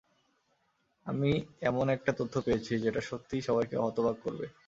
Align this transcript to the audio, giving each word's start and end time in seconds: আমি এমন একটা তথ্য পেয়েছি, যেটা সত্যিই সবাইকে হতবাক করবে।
আমি 1.05 1.31
এমন 1.61 1.85
একটা 1.89 2.11
তথ্য 2.19 2.35
পেয়েছি, 2.45 2.73
যেটা 2.79 3.01
সত্যিই 3.01 3.45
সবাইকে 3.47 3.75
হতবাক 3.77 4.17
করবে। 4.23 4.45